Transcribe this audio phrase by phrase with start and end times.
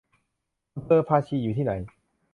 [0.75, 1.71] อำเภอภาชีอยู่ที่ไหน